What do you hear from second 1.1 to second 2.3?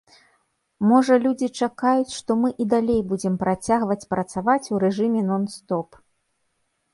людзі чакаюць,